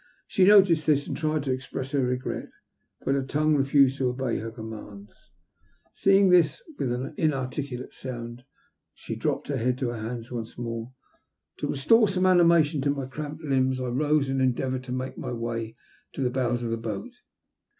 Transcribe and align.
She 0.27 0.45
noticed 0.45 0.87
this, 0.87 1.05
and 1.05 1.15
tried 1.15 1.43
to 1.43 1.51
express 1.51 1.91
her 1.91 2.01
regret, 2.03 2.49
but 3.05 3.13
her 3.13 3.21
tongue 3.21 3.55
refused 3.55 3.99
to 3.99 4.09
obey 4.09 4.39
her 4.39 4.49
commands. 4.49 5.29
Seeing 5.93 6.29
this, 6.29 6.59
with 6.79 6.91
an 6.91 7.13
inarticulate 7.17 7.93
sound 7.93 8.43
she 8.95 9.15
dropped 9.15 9.47
her 9.49 9.57
head 9.57 9.73
on 9.73 9.75
to 9.77 9.89
her 9.89 10.01
hands 10.01 10.31
once 10.31 10.57
more. 10.57 10.91
To 11.59 11.67
restore 11.67 12.07
some 12.07 12.25
animation 12.25 12.79
into 12.79 12.89
my 12.89 13.05
cramped 13.05 13.43
limbs, 13.43 13.79
I 13.79 13.89
rose 13.89 14.27
and 14.27 14.41
endeavoured 14.41 14.85
to 14.85 14.91
make 14.91 15.19
my 15.19 15.33
way 15.33 15.75
to 16.13 16.21
the 16.21 16.29
WB 16.31 16.31
AEB 16.31 16.33
SAVED. 16.33 16.35
107 16.37 16.49
bows 16.49 16.63
of 16.63 16.71
the 16.71 16.77
boat. 16.77 17.13